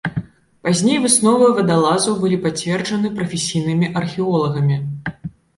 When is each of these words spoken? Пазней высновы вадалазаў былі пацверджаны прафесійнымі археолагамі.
Пазней 0.67 0.97
высновы 1.03 1.49
вадалазаў 1.57 2.17
былі 2.23 2.37
пацверджаны 2.45 3.13
прафесійнымі 3.21 3.93
археолагамі. 4.03 4.81